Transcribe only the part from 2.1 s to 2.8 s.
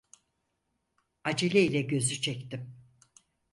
çektim.